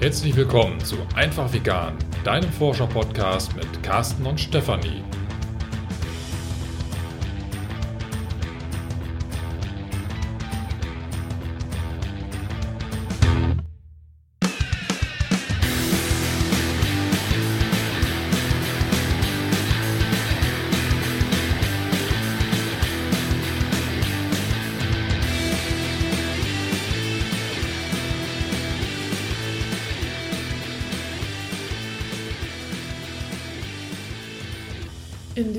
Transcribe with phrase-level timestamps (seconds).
[0.00, 5.02] Herzlich willkommen zu Einfach Vegan, deinem Forscher-Podcast mit Carsten und Stefanie.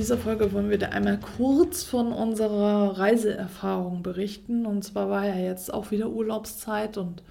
[0.09, 4.65] Dieser Folge wollen wir dir einmal kurz von unserer Reiseerfahrung berichten.
[4.65, 7.21] Und zwar war ja jetzt auch wieder Urlaubszeit und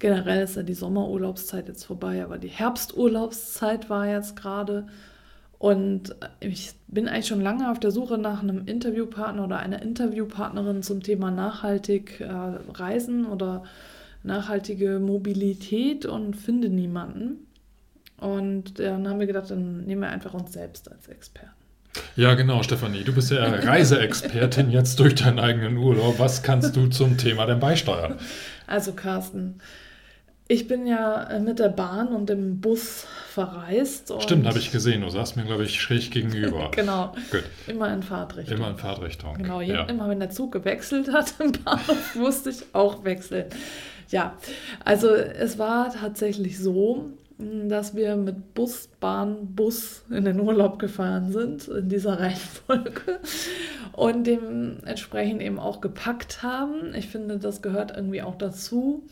[0.00, 4.88] generell ist ja die Sommerurlaubszeit jetzt vorbei, aber die Herbsturlaubszeit war jetzt gerade.
[5.60, 10.82] Und ich bin eigentlich schon lange auf der Suche nach einem Interviewpartner oder einer Interviewpartnerin
[10.82, 13.62] zum Thema nachhaltig äh, Reisen oder
[14.24, 17.46] nachhaltige Mobilität und finde niemanden.
[18.16, 21.59] Und dann haben wir gedacht, dann nehmen wir einfach uns selbst als Experten.
[22.16, 23.02] Ja, genau, Stefanie.
[23.02, 26.18] Du bist ja Reiseexpertin jetzt durch deinen eigenen Urlaub.
[26.18, 28.18] Was kannst du zum Thema denn beisteuern?
[28.66, 29.60] Also, Carsten,
[30.50, 34.12] ich bin ja äh, mit der Bahn und dem Bus verreist.
[34.18, 35.02] Stimmt, habe ich gesehen.
[35.02, 36.70] Du saßt mir, glaube ich, schräg gegenüber.
[36.74, 37.14] genau.
[37.30, 37.44] Gut.
[37.68, 38.56] Immer in Fahrtrichtung.
[38.56, 39.34] Immer in Fahrtrichtung.
[39.38, 39.84] Genau, ja.
[39.84, 43.46] immer wenn der Zug gewechselt hat im Bahnhof, musste ich auch wechseln.
[44.08, 44.36] Ja,
[44.84, 47.10] also es war tatsächlich so,
[47.68, 53.20] dass wir mit Bus, Bahn, Bus in den Urlaub gefahren sind, in dieser Reihenfolge
[53.92, 56.94] und dementsprechend eben auch gepackt haben.
[56.94, 59.04] Ich finde, das gehört irgendwie auch dazu.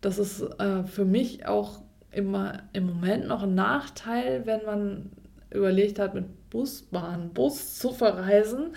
[0.00, 1.80] Das ist äh, für mich auch
[2.12, 5.10] immer im Moment noch ein Nachteil, wenn man
[5.50, 8.72] überlegt hat, mit Bus, Bahn, Bus zu verreisen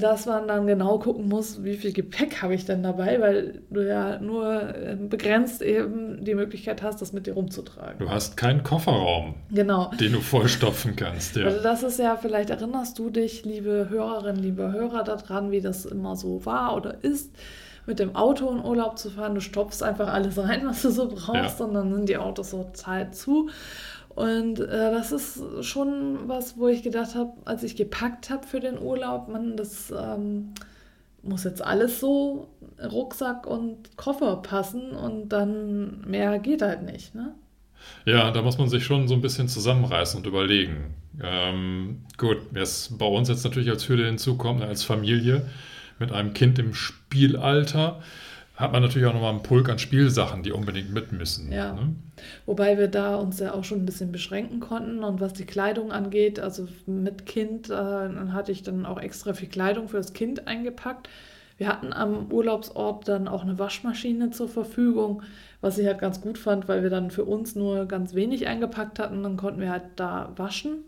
[0.00, 3.86] dass man dann genau gucken muss, wie viel Gepäck habe ich denn dabei, weil du
[3.86, 7.98] ja nur äh, begrenzt eben die Möglichkeit hast, das mit dir rumzutragen.
[7.98, 9.90] Du hast keinen Kofferraum, genau.
[10.00, 11.36] den du vollstopfen kannst.
[11.36, 11.46] Ja.
[11.46, 15.84] Also das ist ja, vielleicht erinnerst du dich, liebe Hörerinnen, liebe Hörer, daran, wie das
[15.84, 17.34] immer so war oder ist
[17.86, 19.34] mit dem Auto in Urlaub zu fahren.
[19.34, 21.66] Du stopfst einfach alles rein, was du so brauchst, ja.
[21.66, 23.50] und dann sind die Autos so Zeit zu.
[24.14, 28.60] Und äh, das ist schon was, wo ich gedacht habe, als ich gepackt habe für
[28.60, 30.54] den Urlaub, man, das ähm,
[31.22, 32.48] muss jetzt alles so
[32.80, 37.34] Rucksack und Koffer passen und dann mehr geht halt nicht, ne?
[38.06, 40.94] Ja, da muss man sich schon so ein bisschen zusammenreißen und überlegen.
[41.22, 45.46] Ähm, gut, was bei uns jetzt natürlich als Hürde hinzukommt, als Familie
[45.98, 48.00] mit einem Kind im Spielalter,
[48.54, 51.50] hat man natürlich auch nochmal einen Pulk an Spielsachen, die unbedingt mit müssen.
[51.50, 51.72] Ja.
[51.72, 51.96] Ne?
[52.46, 55.02] Wobei wir da uns ja auch schon ein bisschen beschränken konnten.
[55.02, 59.32] Und was die Kleidung angeht, also mit Kind, äh, dann hatte ich dann auch extra
[59.32, 61.08] viel Kleidung für das Kind eingepackt.
[61.56, 65.22] Wir hatten am Urlaubsort dann auch eine Waschmaschine zur Verfügung,
[65.60, 69.00] was ich halt ganz gut fand, weil wir dann für uns nur ganz wenig eingepackt
[69.00, 69.24] hatten.
[69.24, 70.84] Dann konnten wir halt da waschen.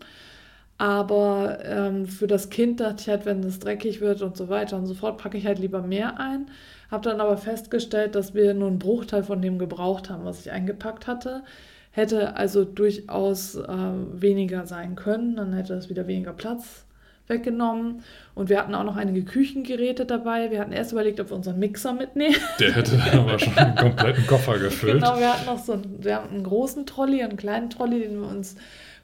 [0.77, 4.77] Aber ähm, für das Kind dachte ich halt, wenn es dreckig wird und so weiter
[4.77, 6.47] und so fort, packe ich halt lieber mehr ein.
[6.91, 10.51] Habe dann aber festgestellt, dass wir nur einen Bruchteil von dem gebraucht haben, was ich
[10.51, 11.43] eingepackt hatte.
[11.91, 13.67] Hätte also durchaus äh,
[14.13, 16.85] weniger sein können, dann hätte es wieder weniger Platz
[17.27, 18.03] weggenommen.
[18.35, 20.51] Und wir hatten auch noch einige Küchengeräte dabei.
[20.51, 22.35] Wir hatten erst überlegt, ob wir unseren Mixer mitnehmen.
[22.59, 25.01] Der hätte aber schon einen kompletten Koffer gefüllt.
[25.01, 28.21] Genau, wir hatten noch so einen, wir hatten einen großen Trolley, einen kleinen Trolley, den
[28.21, 28.55] wir uns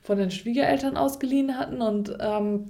[0.03, 1.81] von den Schwiegereltern ausgeliehen hatten.
[1.81, 2.65] Und ähm,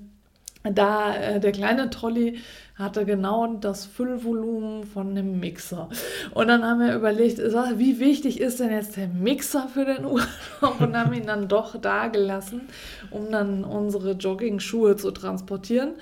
[0.63, 2.39] da äh, der kleine Trolley
[2.75, 5.89] hatte genau das Füllvolumen von einem Mixer.
[6.33, 10.79] Und dann haben wir überlegt, wie wichtig ist denn jetzt der Mixer für den Urlaub
[10.79, 12.61] und haben ihn dann doch da gelassen,
[13.11, 15.94] um dann unsere Jogging-Schuhe zu transportieren.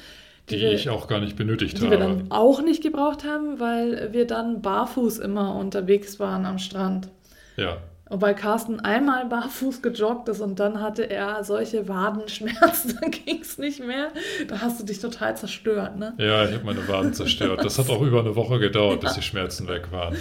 [0.50, 1.96] Die, die wir, ich auch gar nicht benötigt die habe.
[1.96, 6.58] Die wir dann auch nicht gebraucht haben, weil wir dann barfuß immer unterwegs waren am
[6.58, 7.10] Strand.
[7.58, 7.78] Ja.
[8.12, 13.40] Und weil Carsten einmal barfuß gejoggt ist und dann hatte er solche Wadenschmerzen, dann ging
[13.40, 14.10] es nicht mehr.
[14.50, 16.14] Da hast du dich total zerstört, ne?
[16.18, 17.64] Ja, ich habe meine Waden zerstört.
[17.64, 19.08] Das hat auch über eine Woche gedauert, ja.
[19.08, 20.18] bis die Schmerzen weg waren.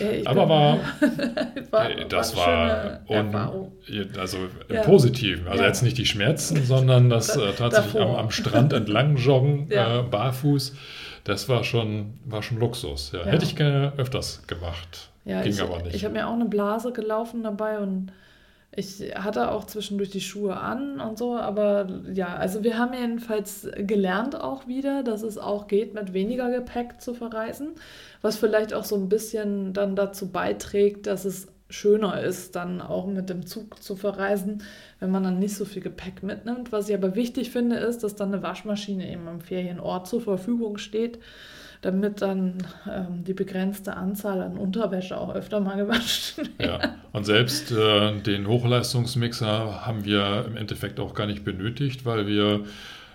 [0.00, 0.78] Ja, Aber war,
[1.70, 3.36] war, das war, un,
[4.18, 4.38] also
[4.70, 4.80] im ja.
[4.80, 5.46] Positiven.
[5.46, 10.02] Also jetzt nicht die Schmerzen, sondern das äh, tatsächlich am, am, Strand entlang joggen, äh,
[10.10, 10.74] barfuß.
[11.24, 13.12] Das war schon, war schon Luxus.
[13.12, 15.10] Hätte ich gerne öfters gemacht.
[15.24, 15.94] Ja, Ging ich, aber nicht.
[15.94, 18.12] Ich habe mir auch eine Blase gelaufen dabei und
[18.76, 23.68] ich hatte auch zwischendurch die Schuhe an und so, aber ja, also wir haben jedenfalls
[23.76, 27.74] gelernt auch wieder, dass es auch geht, mit weniger Gepäck zu verreisen,
[28.20, 33.06] was vielleicht auch so ein bisschen dann dazu beiträgt, dass es schöner ist, dann auch
[33.06, 34.62] mit dem Zug zu verreisen,
[35.00, 36.72] wenn man dann nicht so viel Gepäck mitnimmt.
[36.72, 40.78] Was ich aber wichtig finde, ist, dass dann eine Waschmaschine eben am Ferienort zur Verfügung
[40.78, 41.18] steht
[41.84, 42.58] damit dann
[42.90, 46.50] ähm, die begrenzte Anzahl an Unterwäsche auch öfter mal gewaschen wird.
[46.60, 52.26] Ja, und selbst äh, den Hochleistungsmixer haben wir im Endeffekt auch gar nicht benötigt, weil
[52.26, 52.64] wir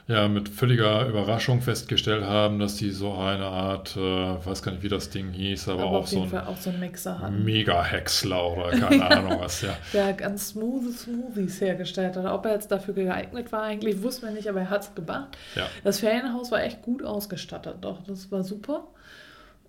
[0.09, 4.81] ja mit völliger Überraschung festgestellt haben, dass die so eine Art, äh, weiß gar nicht,
[4.81, 7.29] wie das Ding hieß, aber, aber auch, so ein, auch so ein Mixer.
[7.29, 9.77] Mega-Häcksler oder keine Ahnung was, ja.
[9.93, 12.25] Der ganz smooth Smoothies hergestellt hat.
[12.25, 15.37] Ob er jetzt dafür geeignet war, eigentlich wussten wir nicht, aber er hat es gemacht.
[15.55, 15.67] Ja.
[15.83, 18.87] Das Ferienhaus war echt gut ausgestattet, doch, das war super.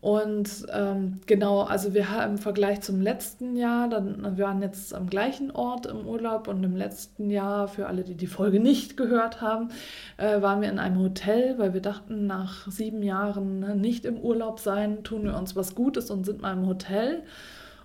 [0.00, 4.94] Und ähm, genau, also wir haben im Vergleich zum letzten Jahr, dann, wir waren jetzt
[4.94, 8.96] am gleichen Ort im Urlaub und im letzten Jahr, für alle, die die Folge nicht
[8.96, 9.68] gehört haben,
[10.16, 14.58] äh, waren wir in einem Hotel, weil wir dachten, nach sieben Jahren nicht im Urlaub
[14.58, 17.22] sein, tun wir uns was Gutes und sind mal im Hotel.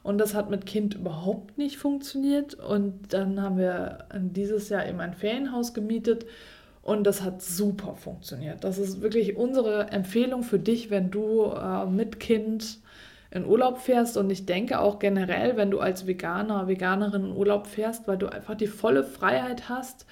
[0.02, 2.54] Und das hat mit Kind überhaupt nicht funktioniert.
[2.54, 6.26] Und dann haben wir dieses Jahr eben ein Ferienhaus gemietet
[6.86, 8.64] und das hat super funktioniert.
[8.64, 12.78] Das ist wirklich unsere Empfehlung für dich, wenn du äh, mit Kind
[13.32, 14.18] in Urlaub fährst.
[14.18, 18.28] Und ich denke auch generell, wenn du als Veganer, Veganerin in Urlaub fährst, weil du
[18.28, 20.06] einfach die volle Freiheit hast,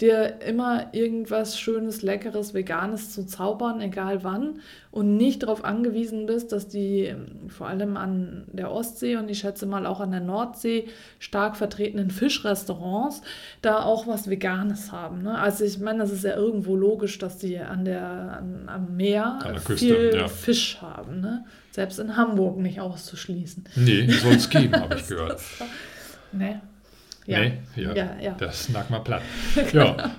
[0.00, 4.60] dir immer irgendwas Schönes, Leckeres, Veganes zu zaubern, egal wann,
[4.90, 9.38] und nicht darauf angewiesen bist, dass die ähm, vor allem an der Ostsee und ich
[9.38, 10.88] schätze mal auch an der Nordsee
[11.20, 13.22] stark vertretenen Fischrestaurants
[13.62, 15.22] da auch was Veganes haben.
[15.22, 15.38] Ne?
[15.38, 19.38] Also ich meine, das ist ja irgendwo logisch, dass die an der, an, am Meer
[19.64, 20.26] Küste, viel ja.
[20.28, 21.20] Fisch haben.
[21.20, 21.44] Ne?
[21.70, 23.64] Selbst in Hamburg nicht auszuschließen.
[23.76, 25.40] Nee, soll es geben, habe ich gehört.
[26.32, 26.56] nee.
[27.26, 27.40] Ja.
[27.40, 28.34] Nee, ja, ja, ja.
[28.38, 29.22] das nagt mal platt.
[29.72, 30.10] Ja.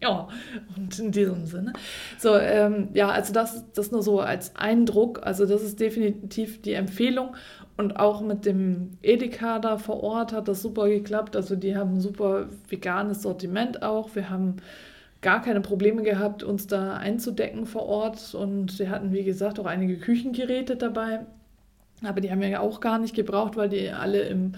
[0.00, 0.28] ja,
[0.76, 1.72] und in diesem Sinne.
[2.18, 5.20] So, ähm, ja, also das, das nur so als Eindruck.
[5.24, 7.36] Also das ist definitiv die Empfehlung.
[7.76, 11.34] Und auch mit dem Edeka da vor Ort hat das super geklappt.
[11.34, 14.14] Also die haben ein super veganes Sortiment auch.
[14.14, 14.56] Wir haben
[15.22, 18.34] gar keine Probleme gehabt, uns da einzudecken vor Ort.
[18.34, 21.20] Und sie hatten, wie gesagt, auch einige Küchengeräte dabei.
[22.04, 24.52] Aber die haben wir ja auch gar nicht gebraucht, weil die alle im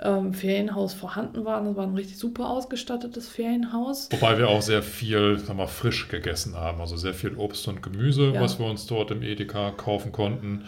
[0.00, 1.66] ähm, Ferienhaus vorhanden waren.
[1.66, 4.08] Das war ein richtig super ausgestattetes Ferienhaus.
[4.10, 7.82] Wobei wir auch sehr viel sagen wir, frisch gegessen haben, also sehr viel Obst und
[7.82, 8.40] Gemüse, ja.
[8.40, 10.64] was wir uns dort im Edeka kaufen konnten.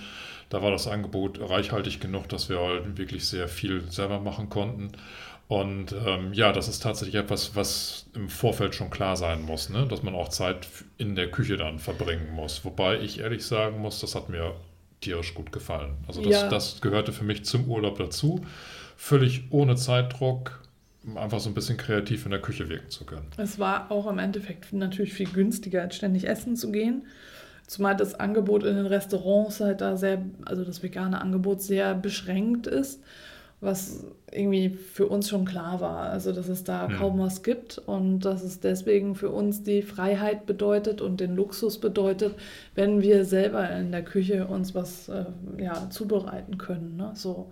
[0.48, 4.92] Da war das Angebot reichhaltig genug, dass wir halt wirklich sehr viel selber machen konnten.
[5.48, 9.86] Und ähm, ja, das ist tatsächlich etwas, was im Vorfeld schon klar sein muss, ne?
[9.86, 10.66] dass man auch Zeit
[10.98, 12.64] in der Küche dann verbringen muss.
[12.64, 14.54] Wobei ich ehrlich sagen muss, das hat mir
[15.00, 15.94] tierisch gut gefallen.
[16.08, 16.48] Also das, ja.
[16.48, 18.44] das gehörte für mich zum Urlaub dazu
[18.96, 20.60] völlig ohne Zeitdruck
[21.14, 23.26] einfach so ein bisschen kreativ in der Küche wirken zu können.
[23.36, 27.02] Es war auch im Endeffekt natürlich viel günstiger, als ständig essen zu gehen.
[27.66, 32.66] Zumal das Angebot in den Restaurants halt da sehr, also das vegane Angebot sehr beschränkt
[32.66, 33.02] ist,
[33.60, 36.10] was irgendwie für uns schon klar war.
[36.10, 36.96] Also, dass es da hm.
[36.96, 41.78] kaum was gibt und dass es deswegen für uns die Freiheit bedeutet und den Luxus
[41.78, 42.34] bedeutet,
[42.74, 45.24] wenn wir selber in der Küche uns was äh,
[45.58, 46.96] ja, zubereiten können.
[46.96, 47.12] Ne?
[47.14, 47.50] So.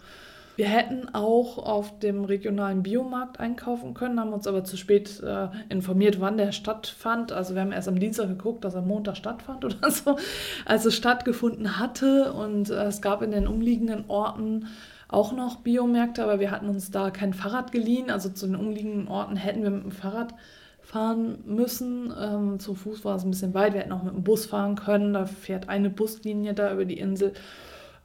[0.57, 5.49] Wir hätten auch auf dem regionalen Biomarkt einkaufen können, haben uns aber zu spät äh,
[5.69, 7.33] informiert, wann der stattfand.
[7.33, 10.17] Also wir haben erst am Dienstag geguckt, dass er Montag stattfand oder so.
[10.65, 14.67] Also stattgefunden hatte und äh, es gab in den umliegenden Orten
[15.09, 18.11] auch noch Biomärkte, aber wir hatten uns da kein Fahrrad geliehen.
[18.11, 20.35] Also zu den umliegenden Orten hätten wir mit dem Fahrrad
[20.83, 22.13] fahren müssen.
[22.21, 23.75] Ähm, zu Fuß war es ein bisschen weit.
[23.75, 25.15] Wir hätten auch mit dem Bus fahren können.
[25.15, 27.33] Da fährt eine Buslinie da über die Insel.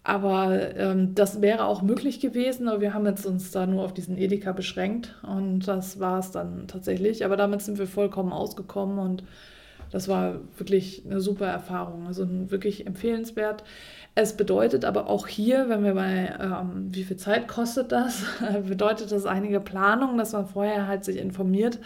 [0.10, 3.94] Aber ähm, das wäre auch möglich gewesen, aber wir haben jetzt uns da nur auf
[3.94, 7.24] diesen Edeka beschränkt und das war es dann tatsächlich.
[7.26, 9.24] Aber damit sind wir vollkommen ausgekommen und
[9.92, 13.64] das war wirklich eine super Erfahrung, also wirklich empfehlenswert.
[14.16, 18.24] Es bedeutet aber auch hier, wenn wir bei, ähm, wie viel Zeit kostet das,
[18.68, 21.78] bedeutet das einige Planung, dass man vorher halt sich informiert,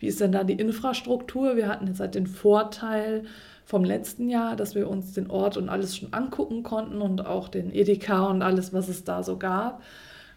[0.00, 1.54] wie ist denn da die Infrastruktur.
[1.54, 3.22] Wir hatten jetzt halt den Vorteil,
[3.68, 7.48] vom letzten Jahr, dass wir uns den Ort und alles schon angucken konnten und auch
[7.48, 9.82] den Edeka und alles, was es da so gab,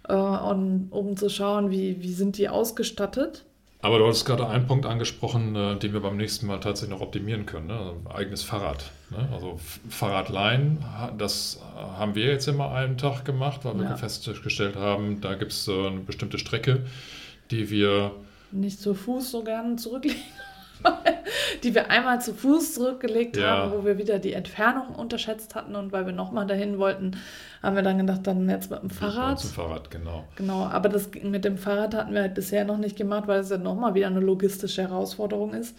[0.09, 3.45] äh, und, um zu schauen, wie, wie sind die ausgestattet.
[3.81, 7.01] Aber du hattest gerade einen Punkt angesprochen, äh, den wir beim nächsten Mal tatsächlich noch
[7.01, 7.67] optimieren können.
[7.67, 7.77] Ne?
[7.77, 8.91] Also eigenes Fahrrad.
[9.11, 9.29] Ne?
[9.31, 9.57] Also
[9.87, 10.83] Fahrradleihen,
[11.17, 13.95] das haben wir jetzt immer einen Tag gemacht, weil wir ja.
[13.95, 16.85] festgestellt haben, da gibt es äh, eine bestimmte Strecke,
[17.49, 18.11] die wir
[18.51, 20.21] nicht zu Fuß so gerne zurücklegen
[21.63, 23.49] die wir einmal zu Fuß zurückgelegt ja.
[23.49, 27.17] haben, wo wir wieder die Entfernung unterschätzt hatten und weil wir nochmal dahin wollten,
[27.61, 29.43] haben wir dann gedacht, dann jetzt mit dem Fahrrad.
[29.43, 30.23] Mit dem Fahrrad, genau.
[30.35, 33.49] Genau, aber das mit dem Fahrrad hatten wir halt bisher noch nicht gemacht, weil es
[33.49, 35.75] ja nochmal wieder eine logistische Herausforderung ist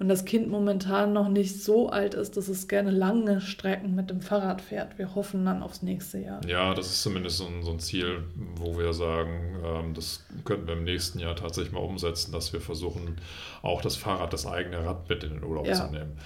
[0.00, 4.08] und das Kind momentan noch nicht so alt ist, dass es gerne lange Strecken mit
[4.08, 4.98] dem Fahrrad fährt.
[4.98, 6.40] Wir hoffen dann aufs nächste Jahr.
[6.46, 8.24] Ja, das ist zumindest so ein, so ein Ziel,
[8.56, 12.62] wo wir sagen, ähm, das könnten wir im nächsten Jahr tatsächlich mal umsetzen, dass wir
[12.62, 13.16] versuchen,
[13.60, 15.74] auch das Fahrrad, das eigene Rad mit in den Urlaub ja.
[15.74, 16.16] zu nehmen.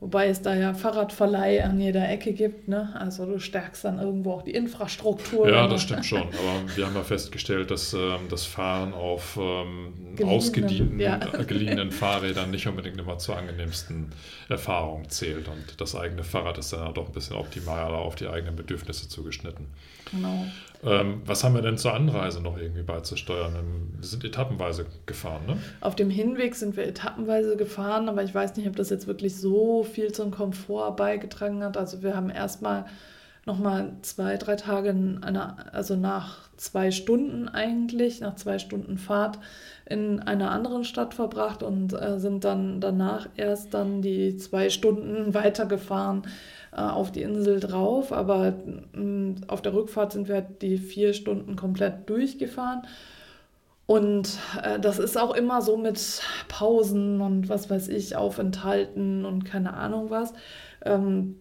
[0.00, 2.68] Wobei es da ja Fahrradverleih an jeder Ecke gibt.
[2.68, 2.88] Ne?
[2.98, 5.46] Also du stärkst dann irgendwo auch die Infrastruktur.
[5.46, 6.22] Ja, das stimmt schon.
[6.22, 9.92] Aber wir haben ja festgestellt, dass ähm, das Fahren auf ähm,
[10.24, 11.18] ausgedienten, ja.
[11.18, 14.08] geliehenen Fahrrädern nicht unbedingt immer zur angenehmsten
[14.48, 15.48] Erfahrung zählt.
[15.48, 19.66] Und das eigene Fahrrad ist dann doch ein bisschen optimaler auf die eigenen Bedürfnisse zugeschnitten.
[20.10, 20.46] Genau.
[20.82, 23.54] Ähm, was haben wir denn zur Anreise noch irgendwie beizusteuern?
[23.98, 25.56] Wir sind etappenweise gefahren, ne?
[25.80, 29.36] Auf dem Hinweg sind wir etappenweise gefahren, aber ich weiß nicht, ob das jetzt wirklich
[29.36, 31.76] so viel zum Komfort beigetragen hat.
[31.76, 32.86] Also wir haben erstmal
[33.46, 39.38] nochmal zwei, drei Tage, in einer, also nach zwei Stunden eigentlich, nach zwei Stunden Fahrt
[39.86, 45.34] in einer anderen Stadt verbracht und äh, sind dann danach erst dann die zwei Stunden
[45.34, 46.22] weitergefahren
[46.72, 48.12] äh, auf die Insel drauf.
[48.12, 48.52] Aber
[48.92, 52.82] mm, auf der Rückfahrt sind wir halt die vier Stunden komplett durchgefahren.
[53.86, 59.44] Und äh, das ist auch immer so mit Pausen und was weiß ich, Aufenthalten und
[59.44, 60.32] keine Ahnung was.
[60.84, 61.36] Ähm,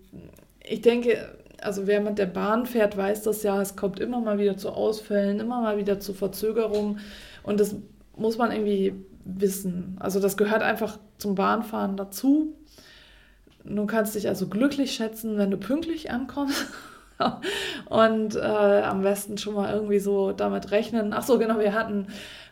[0.64, 1.30] ich denke,
[1.62, 4.70] also wer mit der Bahn fährt, weiß das ja, es kommt immer mal wieder zu
[4.70, 7.00] Ausfällen, immer mal wieder zu Verzögerungen.
[7.44, 7.76] Und das
[8.16, 8.96] muss man irgendwie
[9.26, 9.98] wissen.
[10.00, 12.56] Also das gehört einfach zum Bahnfahren dazu.
[13.64, 16.68] Du kannst dich also glücklich schätzen, wenn du pünktlich ankommst.
[17.90, 21.14] und äh, am besten schon mal irgendwie so damit rechnen.
[21.14, 22.08] Ach so, genau, wir hatten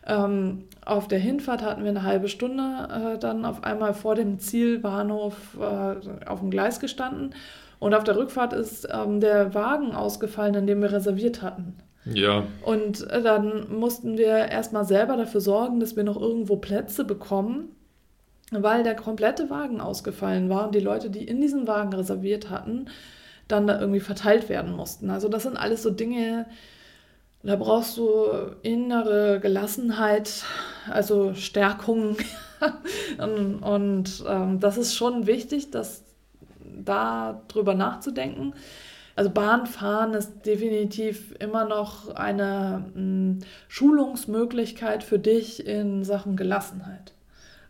[0.06, 4.38] ähm, auf der Hinfahrt hatten wir eine halbe Stunde äh, dann auf einmal vor dem
[4.38, 7.34] Zielbahnhof äh, auf dem Gleis gestanden.
[7.78, 11.76] Und auf der Rückfahrt ist ähm, der Wagen ausgefallen, in dem wir reserviert hatten.
[12.04, 12.44] Ja.
[12.64, 17.76] Und äh, dann mussten wir erstmal selber dafür sorgen, dass wir noch irgendwo Plätze bekommen,
[18.50, 22.86] weil der komplette Wagen ausgefallen war und die Leute, die in diesem Wagen reserviert hatten,
[23.46, 25.10] dann da irgendwie verteilt werden mussten.
[25.10, 26.46] Also das sind alles so Dinge,
[27.42, 28.26] da brauchst du
[28.62, 30.44] innere Gelassenheit,
[30.90, 32.16] also Stärkung.
[33.18, 36.02] und, und ähm, das ist schon wichtig, dass
[36.60, 38.54] da drüber nachzudenken.
[39.14, 43.38] Also Bahnfahren ist definitiv immer noch eine mh, hm,
[43.68, 47.14] Schulungsmöglichkeit für dich in Sachen Gelassenheit.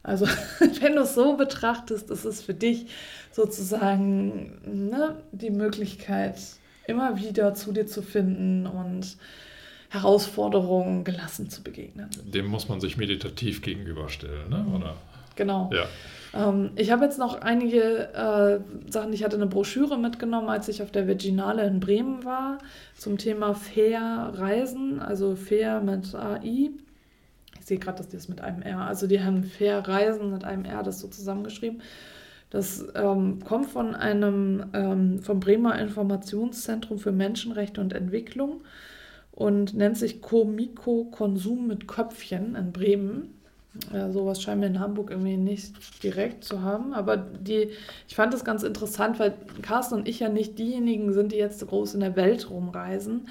[0.02, 0.26] Also
[0.81, 2.87] wenn du es so betrachtest, ist es für dich
[3.33, 4.59] sozusagen
[4.90, 6.37] ne, die Möglichkeit,
[6.87, 9.17] immer wieder zu dir zu finden und
[9.90, 12.11] Herausforderungen gelassen zu begegnen.
[12.25, 14.67] Dem muss man sich meditativ gegenüberstellen, ne?
[14.75, 14.97] oder?
[15.37, 15.71] Genau.
[15.73, 15.87] Ja.
[16.35, 19.12] Ähm, ich habe jetzt noch einige äh, Sachen.
[19.12, 22.59] Ich hatte eine Broschüre mitgenommen, als ich auf der Virginale in Bremen war,
[22.97, 26.71] zum Thema Fair Reisen, also Fair mit AI.
[27.69, 30.65] Sehe gerade, dass die das mit einem R, also die haben Fair Reisen mit einem
[30.65, 31.83] R, das so zusammengeschrieben.
[32.51, 38.63] Das ähm, kommt von einem, ähm, vom Bremer Informationszentrum für Menschenrechte und Entwicklung
[39.33, 43.35] und nennt sich Komiko Konsum mit Köpfchen in Bremen.
[43.93, 46.95] Ja, sowas scheinen wir in Hamburg irgendwie nicht direkt zu haben.
[46.95, 47.69] Aber die,
[48.09, 51.65] ich fand das ganz interessant, weil Carsten und ich ja nicht diejenigen sind, die jetzt
[51.65, 53.29] groß in der Welt rumreisen.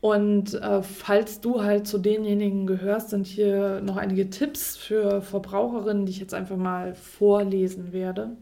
[0.00, 6.06] Und äh, falls du halt zu denjenigen gehörst, sind hier noch einige Tipps für Verbraucherinnen,
[6.06, 8.36] die ich jetzt einfach mal vorlesen werde.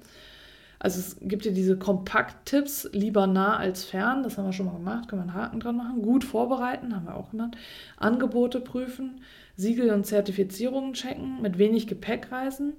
[0.79, 4.77] Also es gibt hier diese Kompakt-Tipps, lieber nah als fern, das haben wir schon mal
[4.77, 6.03] gemacht, können wir einen Haken dran machen.
[6.03, 7.57] Gut vorbereiten, haben wir auch gemacht.
[7.97, 9.21] Angebote prüfen,
[9.57, 12.75] Siegel und Zertifizierungen checken, mit wenig Gepäck reisen,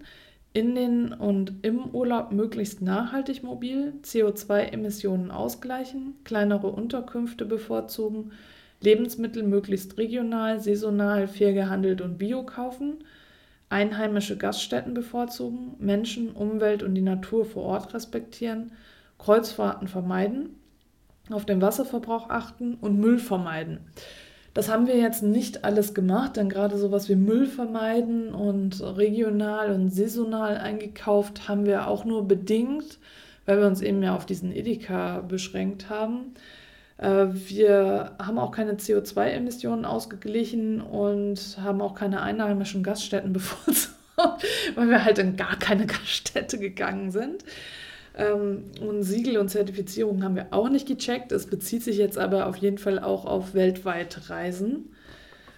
[0.54, 8.32] in den und im Urlaub möglichst nachhaltig mobil, CO2-Emissionen ausgleichen, kleinere Unterkünfte bevorzugen,
[8.82, 13.04] Lebensmittel möglichst regional, saisonal, fair gehandelt und bio kaufen,
[13.70, 18.72] einheimische Gaststätten bevorzugen, Menschen, Umwelt und die Natur vor Ort respektieren,
[19.18, 20.56] Kreuzfahrten vermeiden,
[21.30, 23.80] auf den Wasserverbrauch achten und Müll vermeiden.
[24.54, 29.72] Das haben wir jetzt nicht alles gemacht, denn gerade sowas wie Müll vermeiden und regional
[29.72, 32.98] und saisonal eingekauft haben wir auch nur bedingt,
[33.46, 36.34] weil wir uns eben ja auf diesen Edeka beschränkt haben.
[37.00, 43.96] Äh, wir haben auch keine CO2-Emissionen ausgeglichen und haben auch keine einheimischen Gaststätten bevorzugt,
[44.76, 47.44] weil wir halt in gar keine Gaststätte gegangen sind.
[48.18, 51.32] Ähm, und Siegel und Zertifizierung haben wir auch nicht gecheckt.
[51.32, 54.94] Es bezieht sich jetzt aber auf jeden Fall auch auf weltweite Reisen.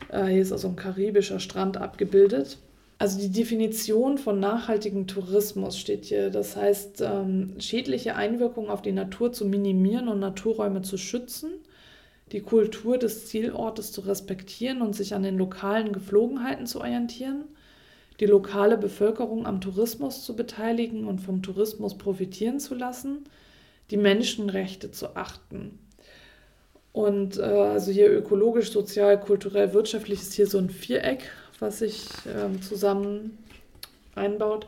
[0.09, 2.59] Äh, hier ist also ein karibischer Strand abgebildet.
[3.01, 6.29] Also die Definition von nachhaltigem Tourismus steht hier.
[6.29, 11.49] Das heißt, ähm, schädliche Einwirkungen auf die Natur zu minimieren und Naturräume zu schützen,
[12.31, 17.45] die Kultur des Zielortes zu respektieren und sich an den lokalen Geflogenheiten zu orientieren,
[18.19, 23.23] die lokale Bevölkerung am Tourismus zu beteiligen und vom Tourismus profitieren zu lassen,
[23.89, 25.79] die Menschenrechte zu achten.
[26.91, 31.31] Und äh, also hier ökologisch, sozial, kulturell, wirtschaftlich ist hier so ein Viereck,
[31.61, 33.37] was sich ähm, zusammen
[34.15, 34.67] einbaut.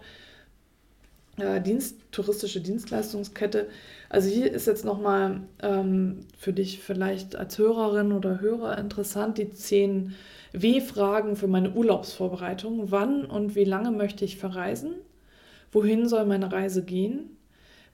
[1.38, 3.68] äh, Dienst, touristische Dienstleistungskette.
[4.10, 9.52] Also hier ist jetzt nochmal ähm, für dich vielleicht als Hörerin oder Hörer interessant die
[9.52, 10.16] zehn
[10.54, 12.92] W-Fragen für meine Urlaubsvorbereitung.
[12.92, 14.94] Wann und wie lange möchte ich verreisen?
[15.72, 17.38] Wohin soll meine Reise gehen?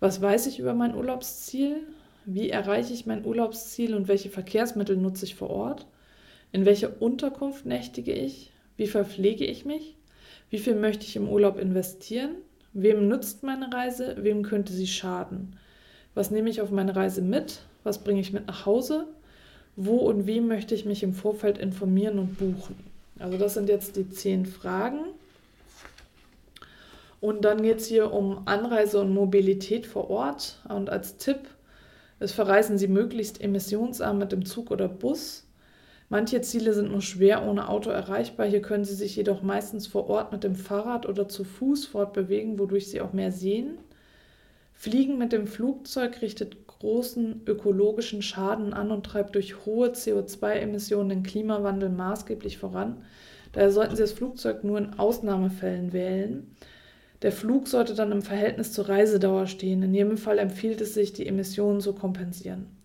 [0.01, 1.77] Was weiß ich über mein Urlaubsziel?
[2.25, 5.87] Wie erreiche ich mein Urlaubsziel und welche Verkehrsmittel nutze ich vor Ort?
[6.51, 8.51] In welcher Unterkunft nächtige ich?
[8.79, 9.97] Wie verpflege ich mich?
[10.49, 12.35] Wie viel möchte ich im Urlaub investieren?
[12.71, 14.15] Wem nützt meine Reise?
[14.21, 15.57] Wem könnte sie schaden?
[16.15, 17.59] Was nehme ich auf meine Reise mit?
[17.83, 19.05] Was bringe ich mit nach Hause?
[19.75, 22.77] Wo und wie möchte ich mich im Vorfeld informieren und buchen?
[23.19, 25.01] Also das sind jetzt die zehn Fragen.
[27.19, 30.61] Und dann geht es hier um Anreise und Mobilität vor Ort.
[30.69, 31.49] Und als Tipp
[32.21, 35.48] ist, verreisen Sie möglichst emissionsarm mit dem Zug oder Bus.
[36.09, 38.47] Manche Ziele sind nur schwer ohne Auto erreichbar.
[38.47, 42.57] Hier können Sie sich jedoch meistens vor Ort mit dem Fahrrad oder zu Fuß fortbewegen,
[42.57, 43.77] wodurch Sie auch mehr sehen.
[44.73, 51.23] Fliegen mit dem Flugzeug richtet großen ökologischen Schaden an und treibt durch hohe CO2-Emissionen den
[51.23, 53.03] Klimawandel maßgeblich voran.
[53.51, 56.55] Daher sollten Sie das Flugzeug nur in Ausnahmefällen wählen.
[57.21, 59.83] Der Flug sollte dann im Verhältnis zur Reisedauer stehen.
[59.83, 62.78] In jedem Fall empfiehlt es sich, die Emissionen zu kompensieren.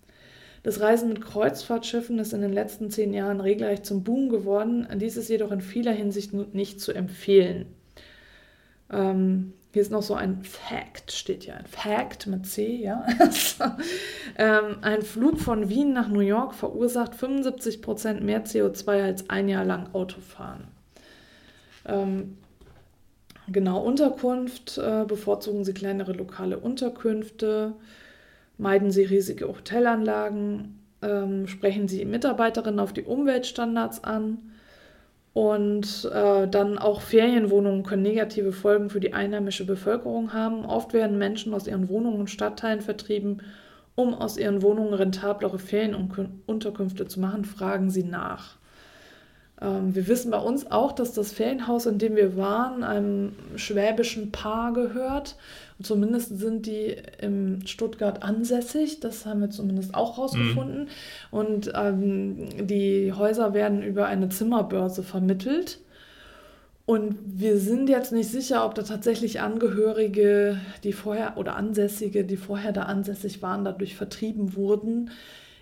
[0.65, 4.89] Das Reisen mit Kreuzfahrtschiffen ist in den letzten zehn Jahren regelrecht zum Boom geworden.
[4.97, 7.67] Dies ist jedoch in vieler Hinsicht nicht zu empfehlen.
[8.91, 13.05] Ähm, hier ist noch so ein Fact, steht ja ein Fact mit C, ja.
[14.39, 19.49] ähm, ein Flug von Wien nach New York verursacht 75 Prozent mehr CO2 als ein
[19.49, 20.69] Jahr lang Autofahren.
[21.85, 22.39] Ähm,
[23.49, 27.75] genau, Unterkunft äh, bevorzugen Sie kleinere lokale Unterkünfte.
[28.57, 34.39] Meiden Sie riesige Hotelanlagen, ähm, sprechen Sie Mitarbeiterinnen auf die Umweltstandards an
[35.33, 40.65] und äh, dann auch Ferienwohnungen können negative Folgen für die einheimische Bevölkerung haben.
[40.65, 43.43] Oft werden Menschen aus ihren Wohnungen und Stadtteilen vertrieben,
[43.97, 47.45] um aus ihren Wohnungen rentablere Ferienunterkünfte zu machen.
[47.45, 48.59] Fragen Sie nach.
[49.65, 54.31] Ähm, wir wissen bei uns auch, dass das Ferienhaus, in dem wir waren, einem schwäbischen
[54.31, 55.37] Paar gehört.
[55.79, 59.01] Und zumindest sind die in Stuttgart ansässig.
[59.01, 60.83] Das haben wir zumindest auch rausgefunden.
[60.83, 60.89] Mhm.
[61.31, 65.79] Und ähm, die Häuser werden über eine Zimmerbörse vermittelt.
[66.87, 72.37] Und wir sind jetzt nicht sicher, ob da tatsächlich Angehörige, die vorher oder Ansässige, die
[72.37, 75.11] vorher da ansässig waren, dadurch vertrieben wurden.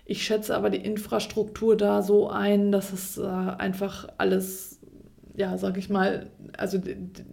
[0.05, 4.79] Ich schätze aber die Infrastruktur da so ein, dass es äh, einfach alles,
[5.35, 6.79] ja, sag ich mal, also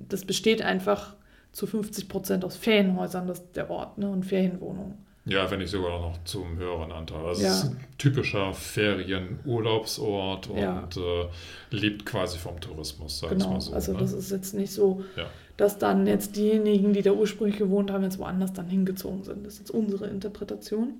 [0.08, 1.16] das besteht einfach
[1.52, 5.10] zu 50 Prozent aus Ferienhäusern, das der Ort ne, und Ferienwohnungen.
[5.26, 7.24] Ja, wenn nicht sogar noch zum höheren Anteil.
[7.26, 7.50] Also ja.
[7.50, 10.88] es ist ein typischer Ferienurlaubsort und ja.
[10.96, 11.28] äh,
[11.70, 13.44] lebt quasi vom Tourismus, sag genau.
[13.44, 13.72] ich mal so.
[13.72, 13.98] Also ne?
[13.98, 15.26] das ist jetzt nicht so, ja.
[15.56, 19.44] dass dann jetzt diejenigen, die da ursprünglich gewohnt haben, jetzt woanders dann hingezogen sind.
[19.44, 20.94] Das ist jetzt unsere Interpretation.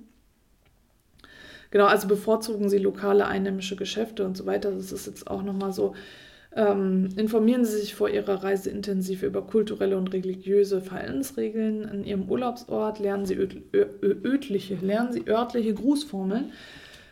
[1.71, 4.71] Genau, also bevorzugen sie lokale einheimische Geschäfte und so weiter.
[4.71, 5.93] Das ist jetzt auch nochmal so.
[6.53, 12.29] Ähm, informieren Sie sich vor Ihrer Reise intensiv über kulturelle und religiöse Verhaltensregeln in Ihrem
[12.29, 12.99] Urlaubsort.
[12.99, 13.37] Lernen Sie
[13.73, 16.51] örtliche, lernen Sie örtliche Grußformeln.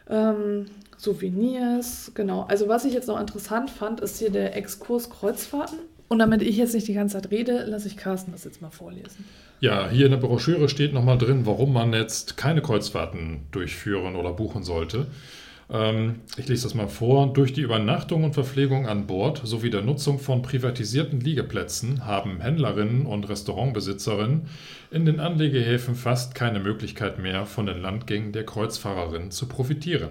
[0.09, 0.65] Ähm,
[0.97, 2.41] Souvenirs, genau.
[2.49, 5.79] Also was ich jetzt noch interessant fand, ist hier der Exkurs Kreuzfahrten.
[6.09, 8.71] Und damit ich jetzt nicht die ganze Zeit rede, lasse ich Carsten das jetzt mal
[8.71, 9.25] vorlesen.
[9.59, 14.33] Ja, hier in der Broschüre steht nochmal drin, warum man jetzt keine Kreuzfahrten durchführen oder
[14.33, 15.05] buchen sollte.
[15.69, 17.31] Ähm, ich lese das mal vor.
[17.33, 23.05] Durch die Übernachtung und Verpflegung an Bord sowie der Nutzung von privatisierten Liegeplätzen haben Händlerinnen
[23.05, 24.47] und Restaurantbesitzerinnen
[24.89, 30.09] in den Anlegehäfen fast keine Möglichkeit mehr, von den Landgängen der Kreuzfahrerinnen zu profitieren.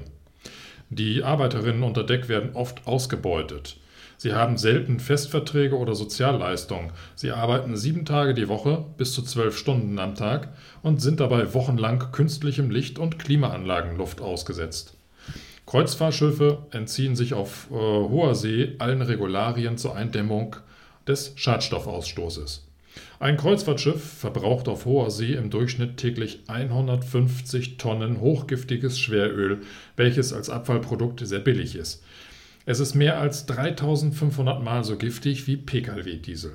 [0.91, 3.77] Die Arbeiterinnen unter Deck werden oft ausgebeutet.
[4.19, 6.91] Sie haben selten Festverträge oder Sozialleistungen.
[7.15, 10.49] Sie arbeiten sieben Tage die Woche bis zu zwölf Stunden am Tag
[10.83, 14.95] und sind dabei wochenlang künstlichem Licht und Klimaanlagenluft ausgesetzt.
[15.67, 20.57] Kreuzfahrtschiffe entziehen sich auf äh, hoher See allen Regularien zur Eindämmung
[21.07, 22.67] des Schadstoffausstoßes.
[23.21, 29.63] Ein Kreuzfahrtschiff verbraucht auf hoher See im Durchschnitt täglich 150 Tonnen hochgiftiges Schweröl,
[29.97, 32.03] welches als Abfallprodukt sehr billig ist.
[32.71, 36.53] Es ist mehr als 3500 Mal so giftig wie Pkw-Diesel.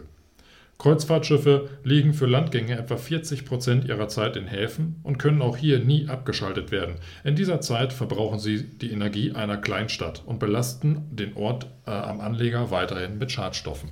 [0.77, 5.79] Kreuzfahrtschiffe liegen für Landgänge etwa 40 Prozent ihrer Zeit in Häfen und können auch hier
[5.79, 6.97] nie abgeschaltet werden.
[7.23, 12.21] In dieser Zeit verbrauchen sie die Energie einer Kleinstadt und belasten den Ort äh, am
[12.21, 13.89] Anleger weiterhin mit Schadstoffen.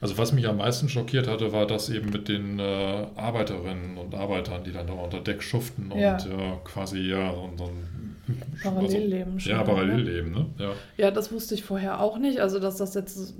[0.00, 4.14] Also was mich am meisten schockiert hatte, war das eben mit den äh, Arbeiterinnen und
[4.14, 6.16] Arbeitern, die dann da unter Deck schuften und ja.
[6.16, 7.97] äh, quasi ja so, so ein
[8.62, 9.34] Parallelleben.
[9.34, 10.46] Also, ja, Parallelleben, ne?
[10.58, 10.72] Ja.
[10.96, 12.40] ja, das wusste ich vorher auch nicht.
[12.40, 13.34] Also dass das jetzt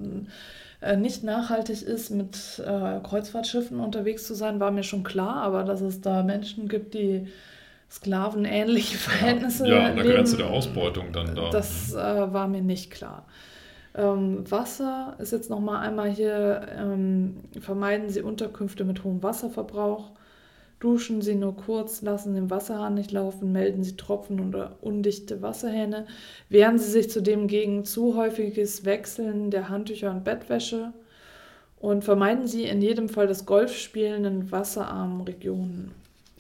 [0.81, 5.65] äh, nicht nachhaltig ist, mit äh, Kreuzfahrtschiffen unterwegs zu sein, war mir schon klar, aber
[5.65, 7.27] dass es da Menschen gibt, die
[7.91, 11.51] sklavenähnliche Verhältnisse ja, ja, an der leben, Grenze der Ausbeutung dann da.
[11.51, 11.99] Das mhm.
[11.99, 13.27] äh, war mir nicht klar.
[13.95, 20.13] Ähm, Wasser ist jetzt nochmal einmal hier, ähm, vermeiden Sie Unterkünfte mit hohem Wasserverbrauch.
[20.81, 26.07] Duschen Sie nur kurz, lassen den Wasserhahn nicht laufen, melden Sie Tropfen oder undichte Wasserhähne.
[26.49, 30.93] Wehren Sie sich zudem gegen zu häufiges Wechseln der Handtücher und Bettwäsche.
[31.81, 35.93] Und vermeiden Sie in jedem Fall das Golfspielen in wasserarmen Regionen.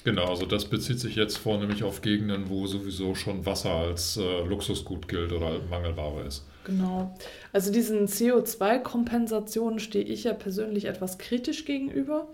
[0.04, 4.44] Genau, also das bezieht sich jetzt vornehmlich auf Gegenden, wo sowieso schon Wasser als äh,
[4.46, 6.44] Luxusgut gilt oder Mangelware ist.
[6.64, 7.14] Genau.
[7.52, 12.28] Also diesen CO2-Kompensationen stehe ich ja persönlich etwas kritisch gegenüber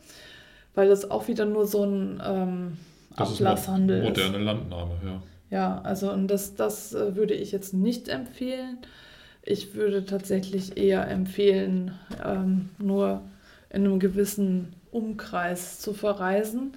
[0.74, 2.76] weil das auch wieder nur so ein ähm,
[3.16, 4.08] Ablasshandel ist.
[4.08, 5.22] Moderne Landnahme, ja.
[5.50, 8.78] Ja, also und das, das äh, würde ich jetzt nicht empfehlen.
[9.42, 11.92] Ich würde tatsächlich eher empfehlen,
[12.24, 13.20] ähm, nur
[13.70, 16.76] in einem gewissen Umkreis zu verreisen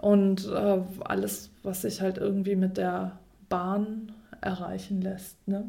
[0.00, 3.18] und äh, alles, was sich halt irgendwie mit der
[3.48, 5.36] Bahn erreichen lässt.
[5.48, 5.68] Ne?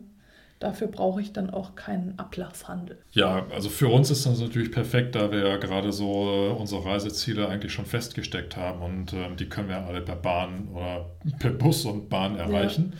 [0.60, 2.98] Dafür brauche ich dann auch keinen Ablasshandel.
[3.12, 6.84] Ja, also für uns ist das natürlich perfekt, da wir ja gerade so äh, unsere
[6.84, 11.06] Reiseziele eigentlich schon festgesteckt haben und äh, die können wir alle per Bahn oder
[11.40, 12.94] per Bus und Bahn erreichen.
[12.94, 13.00] Ja.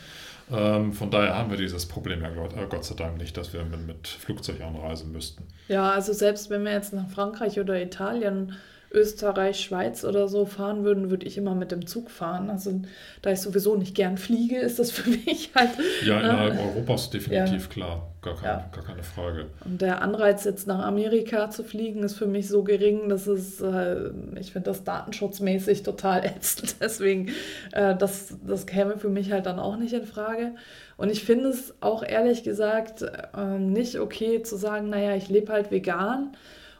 [0.50, 3.52] Ähm, von daher haben wir dieses Problem ja Gott, äh, Gott sei Dank nicht, dass
[3.52, 5.44] wir mit, mit Flugzeug anreisen müssten.
[5.68, 8.54] Ja, also selbst wenn wir jetzt nach Frankreich oder Italien
[8.90, 12.48] Österreich, Schweiz oder so fahren würden, würde ich immer mit dem Zug fahren.
[12.48, 12.80] Also
[13.20, 15.70] da ich sowieso nicht gern fliege, ist das für mich halt.
[16.04, 17.68] Ja, innerhalb äh, Europas definitiv ja.
[17.68, 18.70] klar, gar, kein, ja.
[18.72, 19.46] gar keine Frage.
[19.64, 23.60] Und der Anreiz, jetzt nach Amerika zu fliegen, ist für mich so gering, dass es,
[23.60, 26.76] äh, ich finde das datenschutzmäßig total ätzend.
[26.80, 27.28] Deswegen,
[27.72, 30.54] äh, das, das käme für mich halt dann auch nicht in Frage.
[30.96, 35.52] Und ich finde es auch ehrlich gesagt äh, nicht okay zu sagen, naja, ich lebe
[35.52, 36.32] halt vegan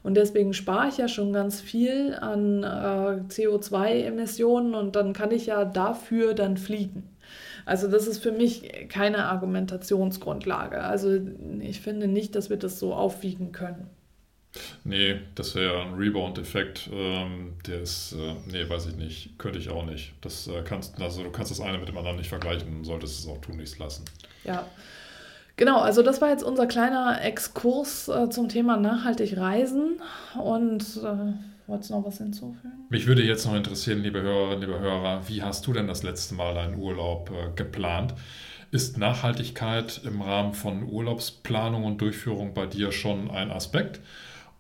[0.03, 5.47] und deswegen spare ich ja schon ganz viel an äh, CO2-Emissionen und dann kann ich
[5.47, 7.17] ja dafür dann fliegen.
[7.67, 10.83] Also das ist für mich keine Argumentationsgrundlage.
[10.83, 11.21] Also
[11.61, 13.91] ich finde nicht, dass wir das so aufwiegen können.
[14.85, 16.89] Nee, das wäre ein Rebound-Effekt.
[16.91, 19.39] Ähm, der ist, äh, nee, weiß ich nicht.
[19.39, 20.15] Könnte ich auch nicht.
[20.23, 23.21] Das äh, kannst, also du kannst das eine mit dem anderen nicht vergleichen und solltest
[23.21, 24.05] es auch tun, nichts lassen.
[24.45, 24.67] Ja,
[25.59, 30.01] Genau, also das war jetzt unser kleiner Exkurs äh, zum Thema nachhaltig reisen.
[30.41, 31.33] Und äh,
[31.67, 32.87] wolltest du noch was hinzufügen?
[32.91, 36.37] Mich würde jetzt noch interessieren, liebe Hörerinnen, liebe Hörer, wie hast du denn das letzte
[36.37, 38.15] Mal deinen Urlaub äh, geplant?
[38.71, 44.01] Ist Nachhaltigkeit im Rahmen von Urlaubsplanung und Durchführung bei dir schon ein Aspekt?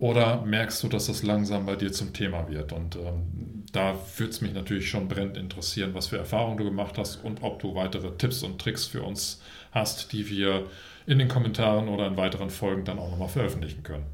[0.00, 2.72] Oder merkst du, dass das langsam bei dir zum Thema wird?
[2.72, 6.98] Und ähm, da würde es mich natürlich schon brennend interessieren, was für Erfahrungen du gemacht
[6.98, 9.40] hast und ob du weitere Tipps und Tricks für uns
[9.72, 10.66] hast, die wir
[11.07, 14.07] in den Kommentaren oder in weiteren Folgen dann auch nochmal veröffentlichen können.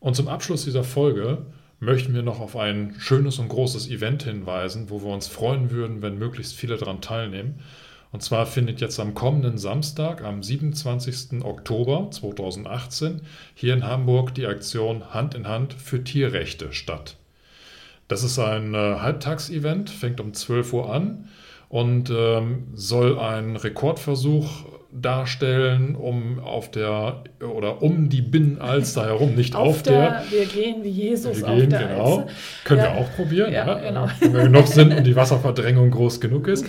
[0.00, 1.46] Und zum Abschluss dieser Folge
[1.80, 6.02] möchten wir noch auf ein schönes und großes Event hinweisen, wo wir uns freuen würden,
[6.02, 7.60] wenn möglichst viele daran teilnehmen.
[8.12, 11.42] Und zwar findet jetzt am kommenden Samstag, am 27.
[11.42, 13.22] Oktober 2018,
[13.54, 17.16] hier in Hamburg die Aktion Hand in Hand für Tierrechte statt.
[18.08, 21.28] Das ist ein äh, Halbtagsevent, fängt um 12 Uhr an
[21.72, 29.54] und ähm, soll ein Rekordversuch darstellen, um auf der oder um die Binnenalster herum, nicht
[29.56, 32.18] auf, auf der, der, Wir gehen wie Jesus wir gehen, auf der genau.
[32.18, 32.32] Alster.
[32.64, 32.92] Können ja.
[32.92, 33.88] wir auch probieren, ja, ja.
[33.88, 34.06] Genau.
[34.20, 36.66] wenn wir genug sind und die Wasserverdrängung groß genug ist.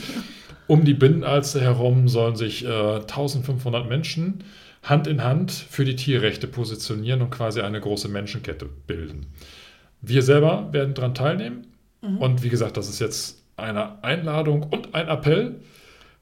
[0.67, 4.45] Um die Binnenalster herum sollen sich äh, 1500 Menschen
[4.83, 9.25] Hand in Hand für die Tierrechte positionieren und quasi eine große Menschenkette bilden.
[10.01, 11.67] Wir selber werden daran teilnehmen.
[12.01, 12.19] Mhm.
[12.19, 15.59] Und wie gesagt, das ist jetzt eine Einladung und ein Appell.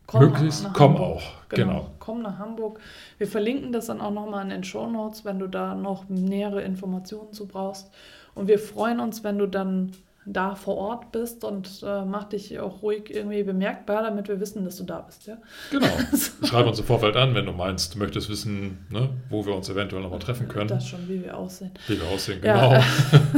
[0.08, 1.22] Komm Möglichst komm auch.
[1.50, 1.68] Genau.
[1.68, 1.90] genau.
[2.00, 2.80] Komm nach Hamburg.
[3.18, 6.62] Wir verlinken das dann auch nochmal in den Show Notes, wenn du da noch nähere
[6.64, 7.92] Informationen zu brauchst.
[8.36, 9.94] Und wir freuen uns, wenn du dann
[10.26, 14.64] da vor Ort bist und äh, mach dich auch ruhig irgendwie bemerkbar, damit wir wissen,
[14.64, 15.26] dass du da bist.
[15.26, 15.38] Ja?
[15.72, 15.88] Genau.
[16.44, 19.68] Schreib uns im Vorfeld an, wenn du meinst, du möchtest wissen, ne, wo wir uns
[19.70, 20.68] eventuell nochmal treffen können.
[20.68, 21.72] Das schon, wie wir aussehen.
[21.88, 22.74] Wie wir aussehen, genau.
[22.74, 22.84] Ja,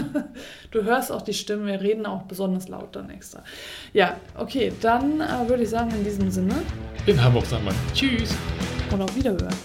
[0.71, 3.43] du hörst auch die Stimmen, wir reden auch besonders laut dann extra.
[3.93, 6.55] Ja, okay, dann äh, würde ich sagen, in diesem Sinne.
[7.05, 8.35] In Hamburg sagen wir Tschüss.
[8.91, 9.55] Und auf Wiederhören.